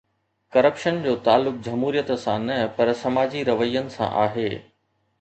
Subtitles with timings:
[0.53, 4.53] Corruption جو تعلق جمهوريت سان نه پر سماجي روين سان آهي.